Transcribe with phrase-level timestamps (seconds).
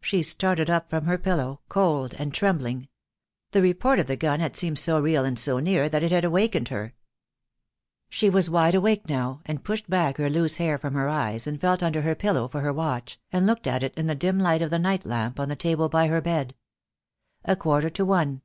[0.00, 2.88] She started up from her pillow, cold and trembling.
[3.50, 6.24] That report of the gun had seemed so real and so near, that it had
[6.24, 6.94] awakened her.
[8.08, 11.60] She was wide awake now, and pushed back her loose hair from her eyes, and
[11.60, 14.62] felt under her pillow for her watch, and looked at it in the dim light
[14.62, 16.54] of the nightlamp on the table by her bed.
[17.44, 18.40] "A quarter to one."